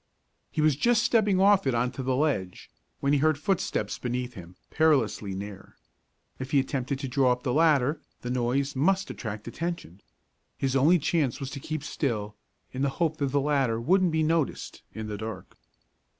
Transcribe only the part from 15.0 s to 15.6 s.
the dark.